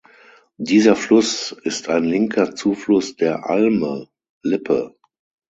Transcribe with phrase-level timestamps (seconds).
[0.57, 4.07] Dieser Fluss ist ein linker Zufluss der Alme
[4.41, 4.95] (Lippe).